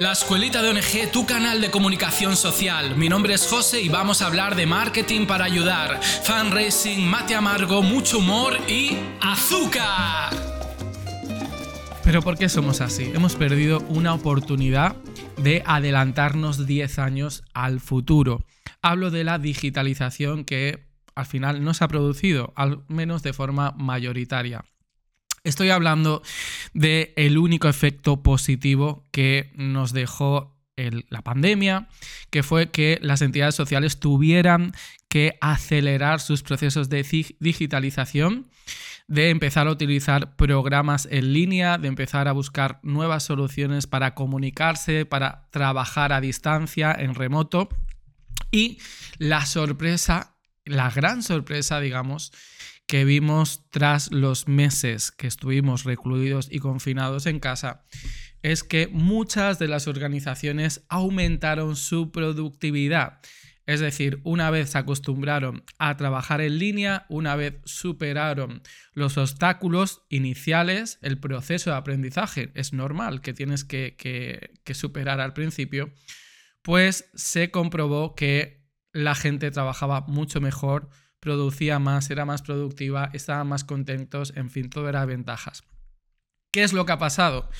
[0.00, 2.94] La Escuelita de ONG, tu canal de comunicación social.
[2.94, 7.82] Mi nombre es José y vamos a hablar de marketing para ayudar, fundraising, mate amargo,
[7.82, 10.30] mucho humor y azúcar.
[12.04, 13.10] Pero ¿por qué somos así?
[13.12, 14.94] Hemos perdido una oportunidad
[15.36, 18.44] de adelantarnos 10 años al futuro.
[18.80, 20.86] Hablo de la digitalización que
[21.16, 24.64] al final no se ha producido, al menos de forma mayoritaria.
[25.48, 26.22] Estoy hablando
[26.74, 31.88] del el único efecto positivo que nos dejó la pandemia,
[32.28, 34.72] que fue que las entidades sociales tuvieran
[35.08, 37.02] que acelerar sus procesos de
[37.40, 38.50] digitalización,
[39.08, 45.06] de empezar a utilizar programas en línea, de empezar a buscar nuevas soluciones para comunicarse,
[45.06, 47.70] para trabajar a distancia, en remoto.
[48.50, 48.78] Y
[49.16, 52.32] la sorpresa, la gran sorpresa, digamos,
[52.88, 57.84] que vimos tras los meses que estuvimos recluidos y confinados en casa
[58.42, 63.20] es que muchas de las organizaciones aumentaron su productividad.
[63.66, 68.62] Es decir, una vez se acostumbraron a trabajar en línea, una vez superaron
[68.94, 73.96] los obstáculos iniciales, el proceso de aprendizaje es normal que tienes que,
[74.64, 75.92] que superar al principio,
[76.62, 80.88] pues se comprobó que la gente trabajaba mucho mejor,
[81.20, 85.64] producía más, era más productiva, estaban más contentos, en fin, todo era ventajas.
[86.52, 87.50] ¿Qué es lo que ha pasado?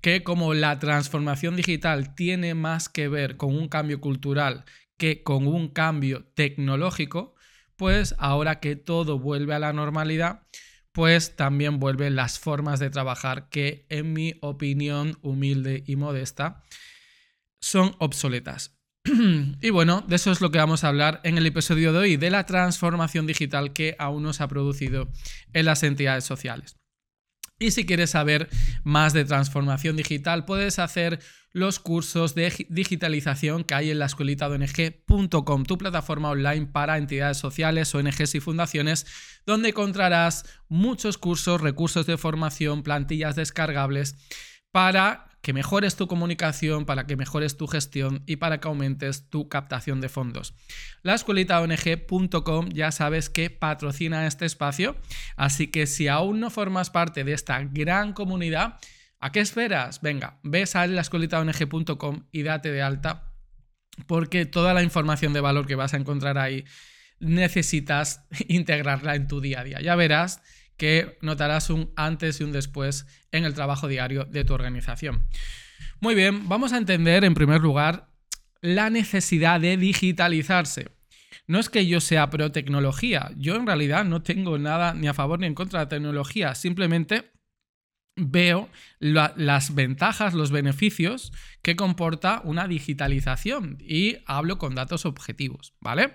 [0.00, 4.64] Que como la transformación digital tiene más que ver con un cambio cultural
[4.96, 7.34] que con un cambio tecnológico,
[7.76, 10.42] pues ahora que todo vuelve a la normalidad,
[10.92, 16.64] pues también vuelven las formas de trabajar que en mi opinión humilde y modesta
[17.60, 18.77] son obsoletas.
[19.62, 22.16] y bueno, de eso es lo que vamos a hablar en el episodio de hoy,
[22.16, 25.08] de la transformación digital que aún no se ha producido
[25.52, 26.76] en las entidades sociales.
[27.58, 28.48] Y si quieres saber
[28.84, 31.18] más de transformación digital, puedes hacer
[31.52, 37.38] los cursos de digitalización que hay en la escuelita ONG.com, tu plataforma online para entidades
[37.38, 39.06] sociales, ONGs y fundaciones,
[39.44, 44.14] donde encontrarás muchos cursos, recursos de formación, plantillas descargables
[44.70, 49.48] para que mejores tu comunicación, para que mejores tu gestión y para que aumentes tu
[49.48, 50.54] captación de fondos.
[51.02, 54.96] La escuelita ONG.com ya sabes que patrocina este espacio,
[55.36, 58.78] así que si aún no formas parte de esta gran comunidad,
[59.20, 60.00] ¿a qué esperas?
[60.00, 63.32] Venga, ves a la escuelita ONG.com y date de alta,
[64.06, 66.64] porque toda la información de valor que vas a encontrar ahí
[67.20, 69.80] necesitas integrarla en tu día a día.
[69.80, 70.42] Ya verás
[70.78, 75.26] que notarás un antes y un después en el trabajo diario de tu organización.
[76.00, 78.08] Muy bien, vamos a entender en primer lugar
[78.60, 80.96] la necesidad de digitalizarse.
[81.46, 85.14] No es que yo sea pro tecnología, yo en realidad no tengo nada ni a
[85.14, 87.32] favor ni en contra de la tecnología, simplemente
[88.18, 88.68] veo
[88.98, 96.14] las ventajas, los beneficios que comporta una digitalización y hablo con datos objetivos, ¿vale?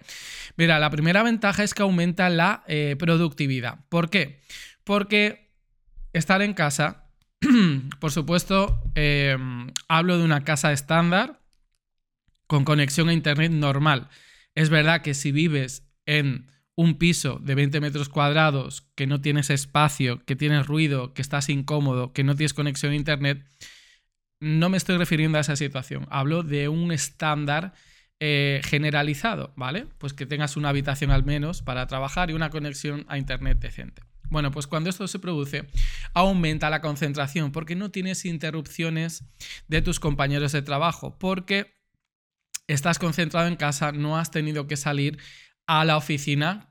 [0.58, 3.80] Mira, la primera ventaja es que aumenta la eh, productividad.
[3.90, 4.42] ¿Por qué?
[4.84, 5.52] Porque
[6.12, 7.10] estar en casa,
[8.00, 9.38] por supuesto, eh,
[9.88, 11.40] hablo de una casa estándar
[12.48, 14.10] con conexión a Internet normal.
[14.56, 19.50] Es verdad que si vives en un piso de 20 metros cuadrados, que no tienes
[19.50, 23.46] espacio, que tienes ruido, que estás incómodo, que no tienes conexión a Internet,
[24.40, 26.08] no me estoy refiriendo a esa situación.
[26.10, 27.74] Hablo de un estándar
[28.20, 29.88] eh, generalizado, ¿vale?
[29.98, 34.02] Pues que tengas una habitación al menos para trabajar y una conexión a Internet decente.
[34.30, 35.68] Bueno, pues cuando esto se produce,
[36.14, 39.24] aumenta la concentración porque no tienes interrupciones
[39.68, 41.76] de tus compañeros de trabajo, porque
[42.68, 45.20] estás concentrado en casa, no has tenido que salir
[45.68, 46.70] a la oficina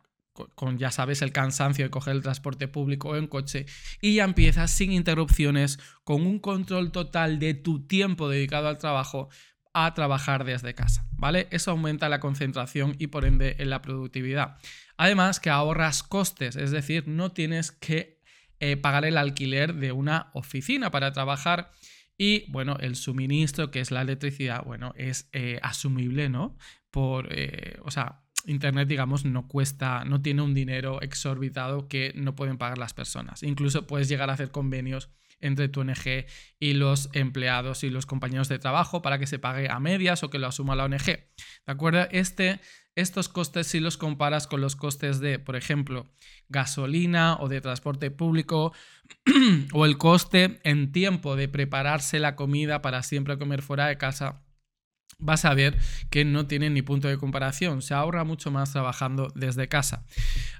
[0.54, 3.66] con, ya sabes, el cansancio de coger el transporte público o en coche,
[4.00, 9.28] y ya empiezas sin interrupciones, con un control total de tu tiempo dedicado al trabajo,
[9.74, 11.48] a trabajar desde casa, ¿vale?
[11.50, 14.56] Eso aumenta la concentración y por ende en la productividad.
[14.96, 18.20] Además que ahorras costes, es decir, no tienes que
[18.60, 21.70] eh, pagar el alquiler de una oficina para trabajar
[22.18, 26.56] y bueno, el suministro, que es la electricidad, bueno, es eh, asumible, ¿no?
[26.90, 32.34] Por, eh, o sea, Internet, digamos, no cuesta, no tiene un dinero exorbitado que no
[32.34, 33.42] pueden pagar las personas.
[33.42, 35.10] Incluso puedes llegar a hacer convenios
[35.40, 36.26] entre tu ONG
[36.58, 40.30] y los empleados y los compañeros de trabajo para que se pague a medias o
[40.30, 41.04] que lo asuma la ONG.
[41.04, 41.26] ¿De
[41.66, 42.06] acuerdo?
[42.10, 42.60] Este,
[42.94, 46.06] estos costes si los comparas con los costes de, por ejemplo,
[46.48, 48.72] gasolina o de transporte público
[49.72, 54.42] o el coste en tiempo de prepararse la comida para siempre comer fuera de casa
[55.22, 55.78] vas a ver
[56.10, 57.80] que no tiene ni punto de comparación.
[57.80, 60.04] Se ahorra mucho más trabajando desde casa.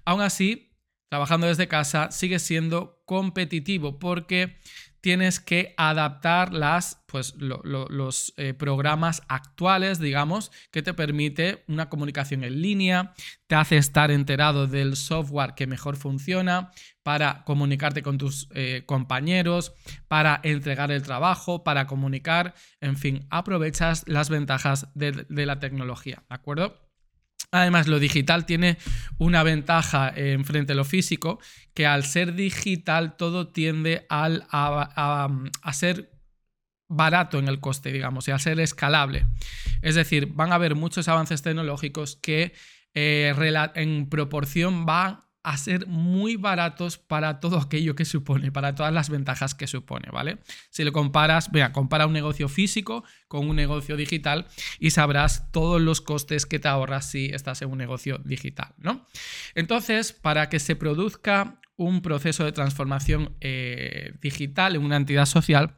[0.05, 0.73] Aún así,
[1.11, 4.57] trabajando desde casa sigue siendo competitivo porque
[5.03, 12.45] tienes que adaptar las, pues, los eh, programas actuales, digamos, que te permite una comunicación
[12.45, 13.13] en línea,
[13.49, 16.71] te hace estar enterado del software que mejor funciona
[17.03, 19.75] para comunicarte con tus eh, compañeros,
[20.07, 26.23] para entregar el trabajo, para comunicar, en fin, aprovechas las ventajas de, de la tecnología,
[26.29, 26.92] ¿de acuerdo?
[27.55, 28.79] Además, lo digital tiene
[29.19, 31.39] una ventaja en frente a lo físico,
[31.75, 35.29] que al ser digital todo tiende a,
[35.75, 36.11] ser
[36.89, 39.27] barato en el coste, digamos, y a ser escalable.
[39.83, 42.55] Es decir, van a haber muchos avances tecnológicos que
[42.95, 43.35] eh,
[43.75, 49.11] en proporción van a ser muy baratos para todo aquello que supone, para todas las
[49.11, 50.39] ventajas que supone, ¿vale?
[50.71, 54.47] Si lo comparas, compara un negocio físico con un negocio digital
[54.79, 59.07] y sabrás todos los costes que te ahorras si estás en un negocio digital, ¿no?
[59.55, 65.77] Entonces, para que se produzca un proceso de transformación eh, digital en una entidad social,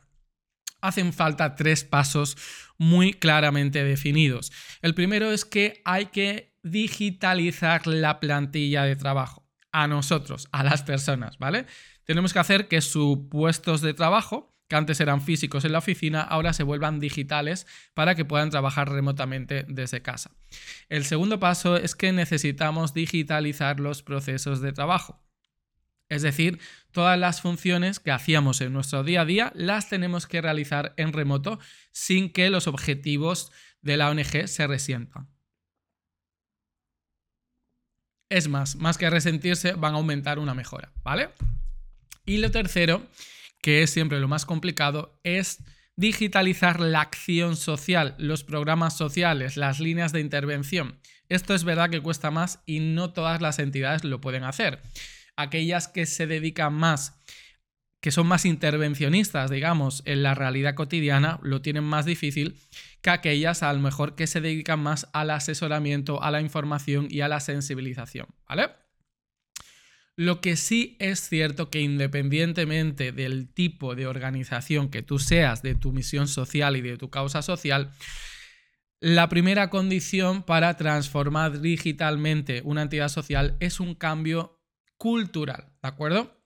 [0.82, 2.36] hacen falta tres pasos
[2.76, 4.52] muy claramente definidos.
[4.82, 9.43] El primero es que hay que digitalizar la plantilla de trabajo
[9.74, 11.66] a nosotros, a las personas, ¿vale?
[12.04, 16.22] Tenemos que hacer que sus puestos de trabajo, que antes eran físicos en la oficina,
[16.22, 20.30] ahora se vuelvan digitales para que puedan trabajar remotamente desde casa.
[20.88, 25.20] El segundo paso es que necesitamos digitalizar los procesos de trabajo.
[26.08, 26.60] Es decir,
[26.92, 31.12] todas las funciones que hacíamos en nuestro día a día las tenemos que realizar en
[31.12, 31.58] remoto
[31.90, 33.50] sin que los objetivos
[33.82, 35.33] de la ONG se resientan.
[38.28, 41.30] Es más, más que resentirse, van a aumentar una mejora, ¿vale?
[42.26, 43.06] Y lo tercero,
[43.60, 45.62] que es siempre lo más complicado, es
[45.96, 50.98] digitalizar la acción social, los programas sociales, las líneas de intervención.
[51.28, 54.80] Esto es verdad que cuesta más y no todas las entidades lo pueden hacer.
[55.36, 57.20] Aquellas que se dedican más
[58.04, 62.60] que son más intervencionistas, digamos, en la realidad cotidiana, lo tienen más difícil
[63.04, 67.20] que aquellas a lo mejor que se dedican más al asesoramiento, a la información y
[67.20, 68.70] a la sensibilización, ¿vale?
[70.16, 75.74] Lo que sí es cierto que independientemente del tipo de organización que tú seas, de
[75.74, 77.92] tu misión social y de tu causa social,
[79.00, 84.62] la primera condición para transformar digitalmente una entidad social es un cambio
[84.96, 86.42] cultural, ¿de acuerdo?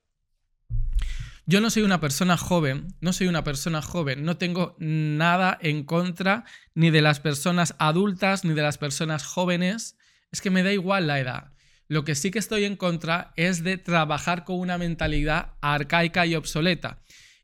[1.51, 5.83] Yo no soy una persona joven, no soy una persona joven, no tengo nada en
[5.83, 9.97] contra ni de las personas adultas ni de las personas jóvenes,
[10.31, 11.53] es que me da igual la edad.
[11.87, 16.35] Lo que sí que estoy en contra es de trabajar con una mentalidad arcaica y
[16.35, 16.99] obsoleta.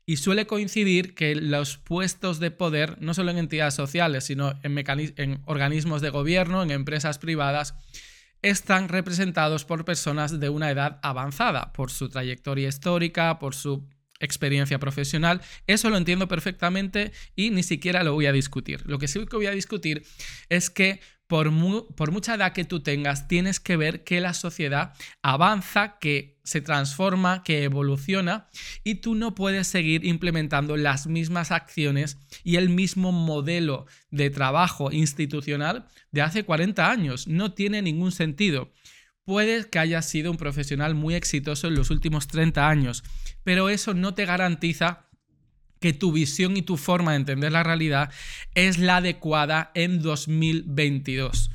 [0.05, 4.77] Y suele coincidir que los puestos de poder, no solo en entidades sociales, sino en,
[5.17, 7.73] en organismos de gobierno, en empresas privadas,
[8.43, 13.89] están representados por personas de una edad avanzada, por su trayectoria histórica, por su
[14.25, 15.41] experiencia profesional.
[15.67, 18.81] Eso lo entiendo perfectamente y ni siquiera lo voy a discutir.
[18.85, 20.03] Lo que sí que voy a discutir
[20.49, 21.51] es que por,
[21.95, 24.93] por, mucha edad que tú tengas, tienes que ver que la sociedad
[25.23, 28.47] avanza, que se transforma, que evoluciona
[28.83, 34.91] y tú no puedes seguir implementando las mismas acciones y el mismo modelo de trabajo
[34.91, 37.27] institucional de hace 40 años.
[37.27, 38.71] No tiene ningún sentido.
[39.25, 43.03] Puede que hayas sido un profesional muy exitoso en los últimos 30 años,
[43.43, 45.07] pero eso no te garantiza
[45.79, 48.11] que tu visión y tu forma de entender la realidad
[48.53, 51.49] es la adecuada en 2022.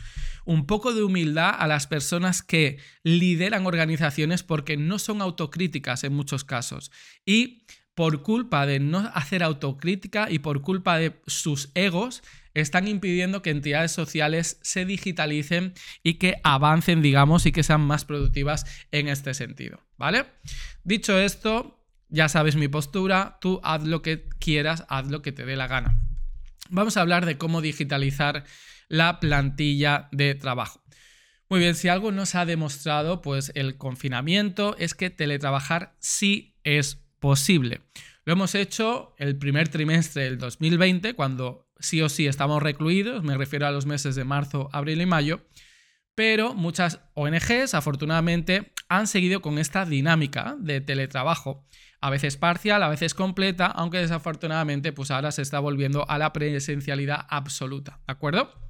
[0.45, 6.13] Un poco de humildad a las personas que lideran organizaciones porque no son autocríticas en
[6.13, 6.91] muchos casos.
[7.25, 12.23] Y por culpa de no hacer autocrítica y por culpa de sus egos,
[12.55, 18.05] están impidiendo que entidades sociales se digitalicen y que avancen, digamos, y que sean más
[18.05, 20.27] productivas en este sentido, ¿vale?
[20.85, 25.45] Dicho esto, ya sabes mi postura, tú haz lo que quieras, haz lo que te
[25.45, 26.01] dé la gana.
[26.69, 28.45] Vamos a hablar de cómo digitalizar
[28.89, 30.83] la plantilla de trabajo.
[31.49, 36.97] Muy bien, si algo nos ha demostrado, pues el confinamiento es que teletrabajar sí es
[37.19, 37.81] posible.
[38.25, 43.37] Lo hemos hecho el primer trimestre del 2020, cuando sí o sí estamos recluidos, me
[43.37, 45.41] refiero a los meses de marzo, abril y mayo,
[46.15, 51.65] pero muchas ONGs afortunadamente han seguido con esta dinámica de teletrabajo,
[52.01, 56.33] a veces parcial, a veces completa, aunque desafortunadamente pues ahora se está volviendo a la
[56.33, 58.70] presencialidad absoluta, ¿de acuerdo?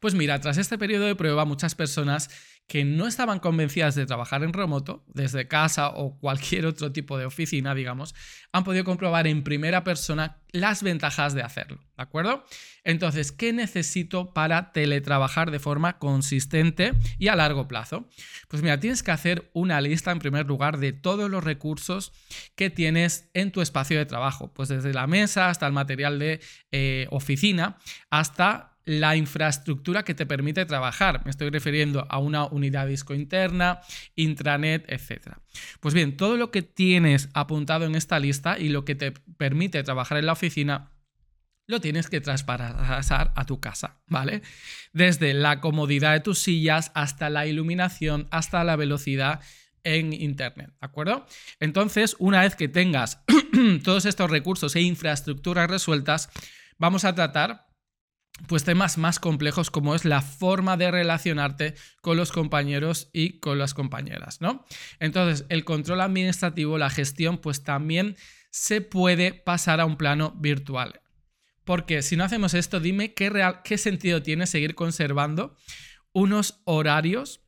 [0.00, 2.30] Pues mira, tras este periodo de prueba, muchas personas
[2.66, 7.24] que no estaban convencidas de trabajar en remoto, desde casa o cualquier otro tipo de
[7.24, 8.14] oficina, digamos,
[8.52, 12.44] han podido comprobar en primera persona las ventajas de hacerlo, ¿de acuerdo?
[12.82, 18.08] Entonces, ¿qué necesito para teletrabajar de forma consistente y a largo plazo?
[18.48, 22.12] Pues mira, tienes que hacer una lista en primer lugar de todos los recursos
[22.56, 26.40] que tienes en tu espacio de trabajo, pues desde la mesa hasta el material de
[26.72, 27.78] eh, oficina,
[28.10, 31.22] hasta la infraestructura que te permite trabajar.
[31.24, 33.80] Me estoy refiriendo a una unidad disco interna,
[34.14, 35.36] intranet, etc.
[35.80, 39.82] Pues bien, todo lo que tienes apuntado en esta lista y lo que te permite
[39.82, 40.92] trabajar en la oficina
[41.66, 44.42] lo tienes que traspasar a tu casa, ¿vale?
[44.92, 49.40] Desde la comodidad de tus sillas hasta la iluminación, hasta la velocidad
[49.82, 51.26] en Internet, ¿de acuerdo?
[51.58, 53.24] Entonces, una vez que tengas
[53.82, 56.30] todos estos recursos e infraestructuras resueltas,
[56.78, 57.65] vamos a tratar
[58.48, 63.58] pues temas más complejos como es la forma de relacionarte con los compañeros y con
[63.58, 64.64] las compañeras, ¿no?
[65.00, 68.16] Entonces, el control administrativo, la gestión, pues también
[68.50, 71.00] se puede pasar a un plano virtual.
[71.64, 75.56] Porque si no hacemos esto, dime qué, real, qué sentido tiene seguir conservando
[76.12, 77.40] unos horarios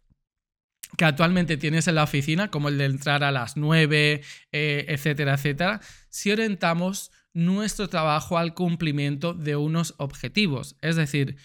[0.97, 5.35] que actualmente tienes en la oficina, como el de entrar a las 9, eh, etcétera,
[5.35, 10.77] etcétera, si orientamos nuestro trabajo al cumplimiento de unos objetivos.
[10.81, 11.37] Es decir,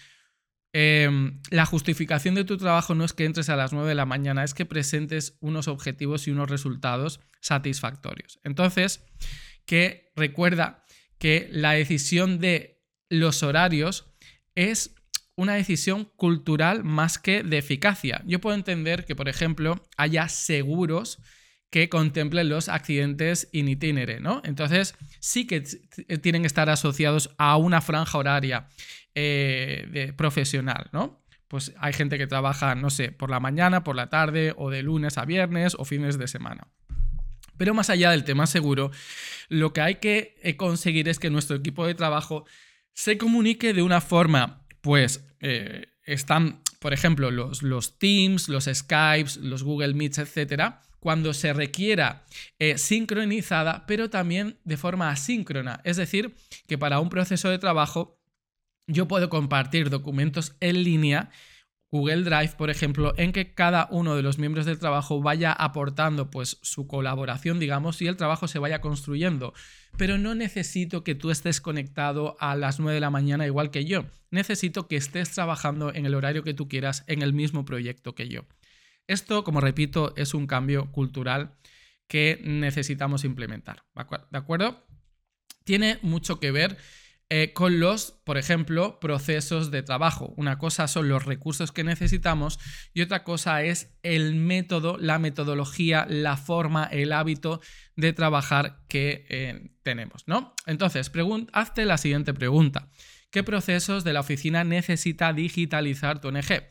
[0.72, 4.06] em, la justificación de tu trabajo no es que entres a las 9 de la
[4.06, 8.40] mañana, es que presentes unos objetivos y unos resultados satisfactorios.
[8.42, 9.04] Entonces,
[9.66, 10.84] que recuerda
[11.18, 14.06] que la decisión de los horarios
[14.54, 14.94] es
[15.36, 18.22] una decisión cultural más que de eficacia.
[18.26, 21.18] Yo puedo entender que, por ejemplo, haya seguros
[21.74, 24.40] que contemplen los accidentes in itinere, ¿no?
[24.44, 25.60] Entonces, sí que
[26.22, 28.68] tienen que estar asociados a una franja horaria
[29.16, 31.24] eh, profesional, ¿no?
[31.48, 34.84] Pues hay gente que trabaja, no sé, por la mañana, por la tarde, o de
[34.84, 36.68] lunes a viernes, o fines de semana.
[37.56, 38.92] Pero más allá del tema seguro,
[39.48, 42.44] lo que hay que eh, conseguir es que nuestro equipo de trabajo
[42.92, 49.38] se comunique de una forma, pues, eh, están, por ejemplo, los, los Teams, los Skypes,
[49.38, 52.24] los Google Meets, etcétera, cuando se requiera
[52.58, 55.82] eh, sincronizada, pero también de forma asíncrona.
[55.84, 56.34] Es decir,
[56.66, 58.18] que para un proceso de trabajo
[58.86, 61.28] yo puedo compartir documentos en línea,
[61.92, 66.30] Google Drive, por ejemplo, en que cada uno de los miembros del trabajo vaya aportando
[66.30, 69.52] pues su colaboración, digamos, y el trabajo se vaya construyendo.
[69.98, 73.84] Pero no necesito que tú estés conectado a las 9 de la mañana igual que
[73.84, 74.06] yo.
[74.30, 78.30] Necesito que estés trabajando en el horario que tú quieras en el mismo proyecto que
[78.30, 78.46] yo.
[79.06, 81.56] Esto, como repito, es un cambio cultural
[82.06, 83.84] que necesitamos implementar.
[84.30, 84.86] ¿De acuerdo?
[85.64, 86.76] Tiene mucho que ver
[87.30, 90.34] eh, con los, por ejemplo, procesos de trabajo.
[90.36, 92.60] Una cosa son los recursos que necesitamos
[92.92, 97.60] y otra cosa es el método, la metodología, la forma, el hábito
[97.96, 100.54] de trabajar que eh, tenemos, ¿no?
[100.66, 101.10] Entonces,
[101.52, 102.90] hazte la siguiente pregunta.
[103.30, 106.62] ¿Qué procesos de la oficina necesita digitalizar tu ONG?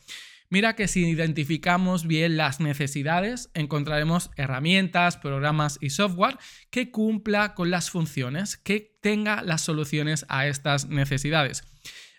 [0.50, 6.38] Mira que si identificamos bien las necesidades, encontraremos herramientas, programas y software
[6.70, 11.64] que cumpla con las funciones, que tenga las soluciones a estas necesidades.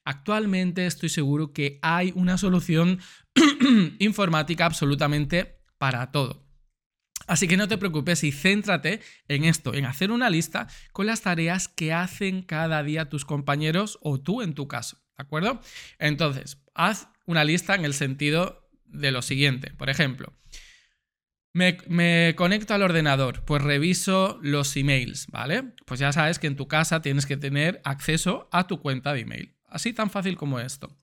[0.05, 3.01] Actualmente estoy seguro que hay una solución
[3.99, 6.45] informática absolutamente para todo.
[7.27, 11.23] Así que no te preocupes y céntrate en esto, en hacer una lista con las
[11.23, 15.61] tareas que hacen cada día tus compañeros o tú en tu caso, ¿de acuerdo?
[15.99, 19.71] Entonces, haz una lista en el sentido de lo siguiente.
[19.73, 20.33] Por ejemplo,
[21.55, 25.63] me, conecto al ordenador, pues reviso los emails, ¿vale?
[25.87, 29.21] Pues ya sabes que en tu casa tienes que tener acceso a tu cuenta de
[29.21, 29.55] email.
[29.69, 30.97] Así tan fácil como esto.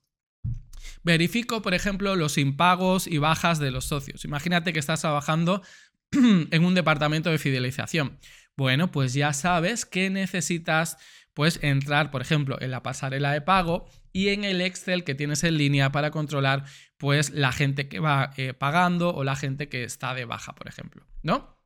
[1.03, 4.25] Verifico, por ejemplo, los impagos y bajas de los socios.
[4.25, 5.61] Imagínate que estás trabajando
[6.11, 8.19] en un departamento de fidelización.
[8.57, 10.97] Bueno, pues ya sabes que necesitas
[11.33, 15.43] pues entrar, por ejemplo, en la pasarela de pago y en el Excel que tienes
[15.43, 16.65] en línea para controlar
[16.97, 20.67] pues la gente que va eh, pagando o la gente que está de baja, por
[20.67, 21.61] ejemplo, ¿no?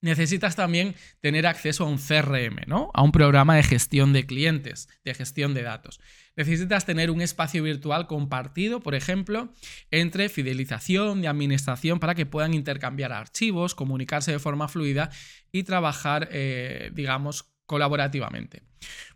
[0.00, 2.90] Necesitas también tener acceso a un CRM, ¿no?
[2.94, 5.98] A un programa de gestión de clientes, de gestión de datos.
[6.36, 9.52] Necesitas tener un espacio virtual compartido, por ejemplo,
[9.90, 15.10] entre fidelización y administración para que puedan intercambiar archivos, comunicarse de forma fluida
[15.50, 18.62] y trabajar, eh, digamos, colaborativamente.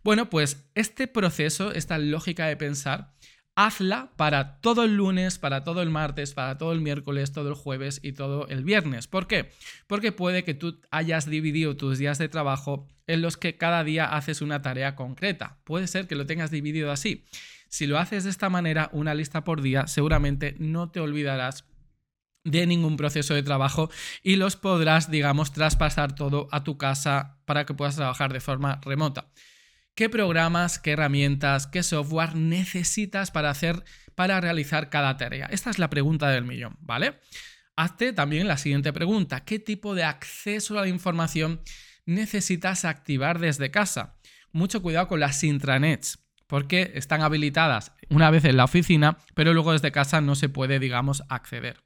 [0.04, 3.14] Bueno, pues este proceso, esta lógica de pensar,
[3.56, 7.54] hazla para todo el lunes, para todo el martes, para todo el miércoles, todo el
[7.54, 9.06] jueves y todo el viernes.
[9.08, 9.50] ¿Por qué?
[9.86, 14.04] Porque puede que tú hayas dividido tus días de trabajo en los que cada día
[14.04, 15.58] haces una tarea concreta.
[15.64, 17.24] Puede ser que lo tengas dividido así.
[17.68, 21.64] Si lo haces de esta manera, una lista por día, seguramente no te olvidarás
[22.44, 23.90] de ningún proceso de trabajo
[24.22, 28.80] y los podrás, digamos, traspasar todo a tu casa para que puedas trabajar de forma
[28.82, 29.30] remota.
[29.94, 35.48] ¿Qué programas, qué herramientas, qué software necesitas para hacer, para realizar cada tarea?
[35.50, 37.20] Esta es la pregunta del millón, ¿vale?
[37.76, 39.44] Hazte también la siguiente pregunta.
[39.44, 41.60] ¿Qué tipo de acceso a la información
[42.06, 44.16] necesitas activar desde casa?
[44.52, 49.72] Mucho cuidado con las intranets, porque están habilitadas una vez en la oficina, pero luego
[49.72, 51.84] desde casa no se puede, digamos, acceder.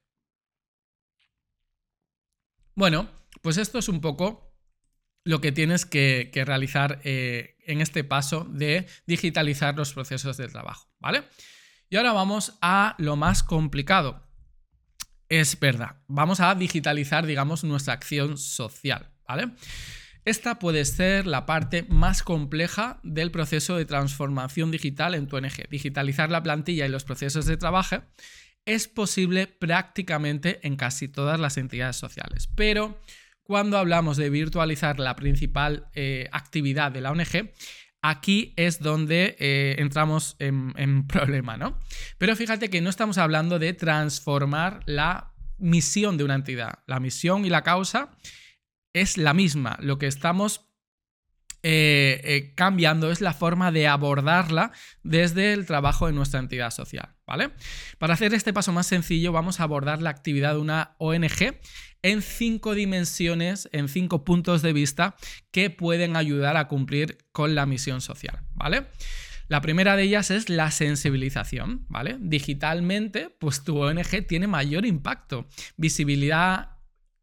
[2.76, 3.08] Bueno,
[3.42, 4.45] pues esto es un poco
[5.26, 10.88] lo que tienes que, realizar eh, en este paso de digitalizar los procesos de trabajo,
[11.00, 11.24] ¿vale?
[11.90, 14.22] Y ahora vamos a lo más complicado.
[15.28, 19.50] Es verdad, vamos a digitalizar, digamos, nuestra acción social, ¿vale?
[20.24, 25.68] Esta puede ser la parte más compleja del proceso de transformación digital en tu ONG.
[25.68, 28.02] Digitalizar la plantilla y los procesos de trabajo
[28.64, 33.00] es posible prácticamente en casi todas las entidades sociales, pero
[33.46, 37.52] cuando hablamos de virtualizar la principal eh, actividad de la ONG,
[38.02, 41.78] aquí es donde eh, entramos en, problema, ¿no?
[42.18, 46.80] Pero fíjate que no estamos hablando de transformar la misión de una entidad.
[46.86, 48.10] La misión y la causa
[48.92, 49.78] es la misma.
[49.80, 50.68] Lo que estamos
[51.62, 54.72] eh, cambiando es la forma de abordarla
[55.02, 57.50] desde el trabajo de nuestra entidad social, ¿vale?
[57.98, 61.58] Para hacer este paso más sencillo vamos a abordar la actividad de una ONG
[62.06, 65.16] en cinco dimensiones, en cinco puntos de vista
[65.50, 68.86] que pueden ayudar a cumplir con la misión social, ¿vale?
[69.48, 72.16] La primera de ellas es la sensibilización, ¿vale?
[72.20, 76.75] Digitalmente, pues tu ONG tiene mayor impacto, visibilidad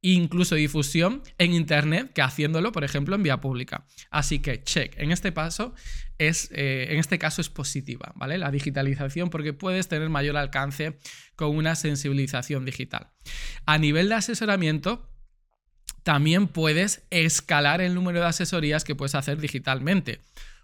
[0.03, 3.87] incluso difusión en Internet que haciéndolo, por ejemplo, en vía pública.
[4.11, 5.73] Así que, check, en este paso
[6.17, 8.37] es, eh, en este caso es positiva, ¿vale?
[8.37, 10.99] La digitalización porque puedes tener mayor alcance
[11.35, 13.11] con una sensibilización digital.
[13.65, 15.09] A nivel de asesoramiento,
[16.03, 20.19] también puedes escalar el número de asesorías que puedes hacer digitalmente.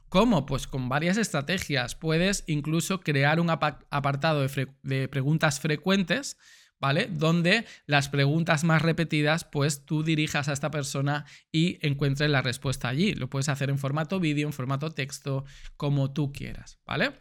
[0.10, 0.46] ¿Cómo?
[0.46, 1.96] Pues con varias estrategias.
[1.96, 4.46] Puedes incluso crear un apartado
[4.84, 6.36] de preguntas frecuentes
[6.80, 7.08] ¿vale?
[7.12, 12.88] Donde las preguntas más repetidas, pues tú dirijas a esta persona y encuentres la respuesta
[12.88, 13.14] allí.
[13.14, 15.46] Lo puedes hacer en formato vídeo, en formato texto,
[15.78, 17.14] como tú quieras, ¿vale?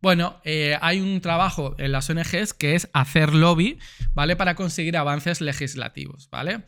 [0.00, 3.78] Bueno, eh, hay un trabajo en las ONGs que es hacer lobby,
[4.12, 4.36] ¿vale?
[4.36, 6.64] Para conseguir avances legislativos, ¿vale?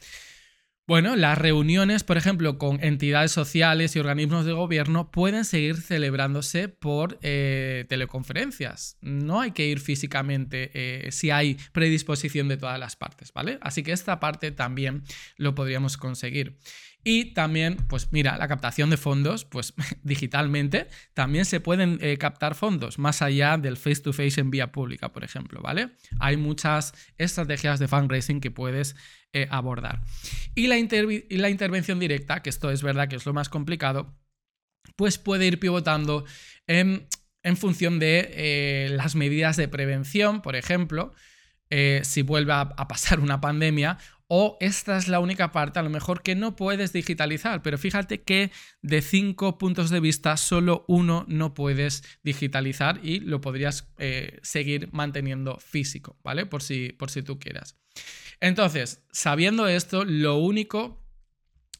[0.88, 6.68] Bueno, las reuniones, por ejemplo, con entidades sociales y organismos de gobierno pueden seguir celebrándose
[6.68, 8.96] por eh, teleconferencias.
[9.00, 13.58] No hay que ir físicamente eh, si hay predisposición de todas las partes, ¿vale?
[13.62, 15.02] Así que esta parte también
[15.36, 16.56] lo podríamos conseguir.
[17.08, 22.56] Y también, pues mira, la captación de fondos, pues digitalmente, también se pueden eh, captar
[22.56, 25.90] fondos más allá del face-to-face en vía pública, por ejemplo, ¿vale?
[26.18, 28.96] Hay muchas estrategias de fundraising que puedes
[29.32, 30.02] eh, abordar.
[30.56, 34.18] Y la, y la intervención directa, que esto es verdad que es lo más complicado,
[34.96, 36.24] pues puede ir pivotando
[36.66, 37.06] en,
[37.54, 41.14] función de eh, las medidas de prevención, por ejemplo,
[41.70, 43.98] si vuelve a, pasar una pandemia
[44.28, 48.22] o esta es la única parte a lo mejor que no puedes digitalizar, pero fíjate
[48.22, 48.50] que
[48.82, 54.88] de cinco puntos de vista solo uno no puedes digitalizar y lo podrías eh, seguir
[54.92, 56.44] manteniendo físico, ¿vale?
[56.46, 57.76] Por si, por si tú quieras.
[58.40, 61.05] Entonces, sabiendo esto, lo único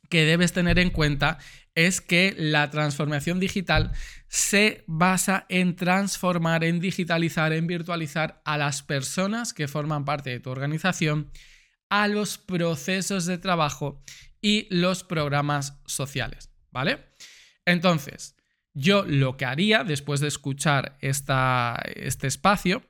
[0.09, 1.39] que debes tener en cuenta
[1.75, 3.93] es que la transformación digital
[4.29, 10.41] se basa en transformar, en digitalizar, en virtualizar a las personas que forman parte de
[10.41, 11.31] tu organización
[11.91, 14.03] a los procesos de trabajo
[14.41, 16.99] y los programas sociales, ¿vale?
[17.65, 18.37] Entonces,
[18.75, 22.83] yo lo que haría después de escuchar esta, este espacio,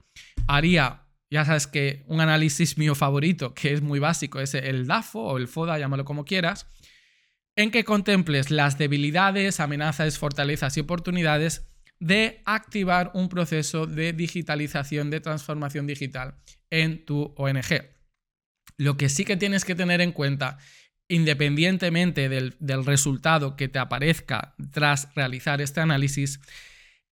[0.47, 5.21] haría, ya sabes que un análisis mío favorito, que es muy básico, es el DAFO
[5.21, 6.67] o el FODA, llámalo como quieras,
[7.57, 11.67] en que contemples las debilidades, amenazas, fortalezas y oportunidades
[11.99, 16.35] de activar un proceso de digitalización, de transformación digital
[16.71, 17.97] en tu ONG.
[18.77, 20.59] Lo que sí que tienes que tener en cuenta,
[21.09, 26.41] independientemente del, resultado que te aparezca tras realizar este análisis,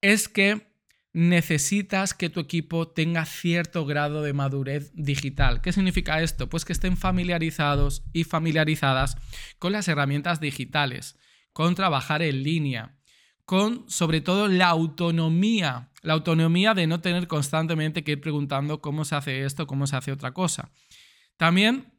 [0.02, 0.73] es que
[1.14, 5.62] necesitas que tu equipo tenga cierto grado de madurez digital.
[5.62, 6.48] ¿Qué significa esto?
[6.48, 9.16] Pues que estén familiarizados y familiarizadas
[9.58, 11.16] con las herramientas digitales,
[11.52, 12.98] con trabajar en línea,
[13.44, 19.04] con sobre todo la autonomía La autonomía de no tener constantemente que ir preguntando cómo
[19.06, 20.70] se hace esto, cómo se hace otra cosa.
[21.38, 21.94] También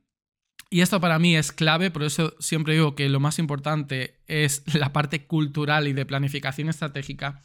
[0.70, 4.64] y esto para mí es clave, por eso siempre digo que lo más importante es
[4.76, 7.44] la parte cultural y de planificación estratégica,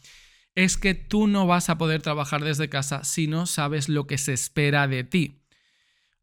[0.54, 4.18] es que tú no vas a poder trabajar desde casa si no sabes lo que
[4.18, 5.40] se espera de ti.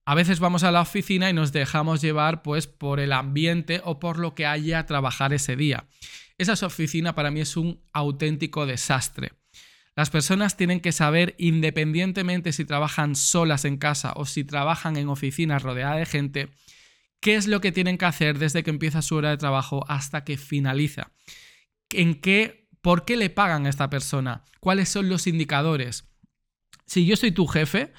[0.06, 4.00] A veces vamos a la oficina y nos dejamos llevar pues por el ambiente o
[4.00, 5.88] por lo que haya a trabajar ese día.
[6.38, 9.34] Esa oficina para mí es un auténtico desastre.
[9.98, 15.10] Las personas tienen que saber, independientemente si trabajan solas en casa o si trabajan en
[15.10, 16.50] oficinas rodeadas de gente,
[17.20, 20.24] qué es lo que tienen que hacer desde que empieza su hora de trabajo hasta
[20.24, 21.12] que finaliza.
[21.90, 24.45] ¿En qué, por qué le pagan a esta persona?
[24.62, 26.08] ¿Cuáles son los indicadores?
[26.86, 27.91] Si yo soy tu jefe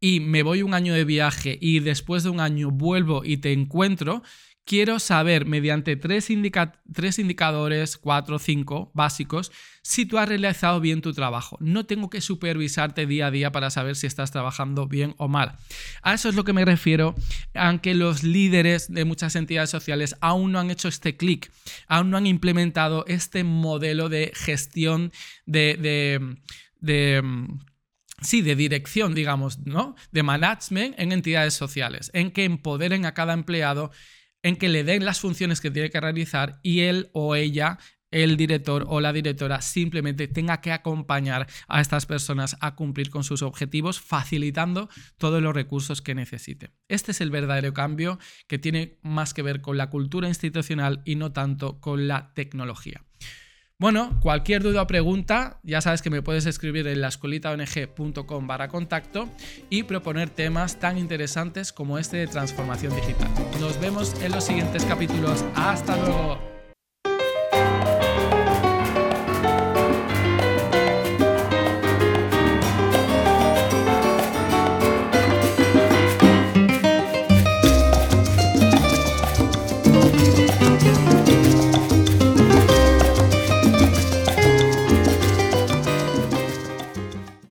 [0.00, 3.52] y me voy un año de viaje y después de un año vuelvo y te
[3.52, 4.24] encuentro,
[4.64, 11.12] quiero saber mediante tres, indicadores, cuatro o cinco básicos, si tú has realizado bien tu
[11.12, 11.56] trabajo.
[11.60, 15.56] No tengo que supervisarte día a día para saber si estás trabajando bien o mal.
[16.02, 17.14] A eso es lo que me refiero,
[17.54, 21.50] aunque los líderes de muchas entidades sociales aún no han hecho este clic,
[21.88, 25.12] aún no han implementado este modelo de gestión
[25.46, 25.76] de,
[26.80, 27.12] de
[28.22, 29.96] sí, de dirección, digamos, ¿no?
[30.12, 33.90] De management en entidades sociales, en que empoderen a cada empleado
[34.42, 37.78] en que le den las funciones que tiene que realizar y él o ella
[38.12, 43.24] el director o la directora simplemente tenga que acompañar a estas personas a cumplir con
[43.24, 46.70] sus objetivos, facilitando todos los recursos que necesite.
[46.88, 51.16] Este es el verdadero cambio que tiene más que ver con la cultura institucional y
[51.16, 53.02] no tanto con la tecnología.
[53.78, 59.28] Bueno, cualquier duda o pregunta, ya sabes que me puedes escribir en lascolitaong.com barra contacto
[59.70, 63.28] y proponer temas tan interesantes como este de transformación digital.
[63.60, 65.44] Nos vemos en los siguientes capítulos.
[65.56, 66.51] Hasta luego.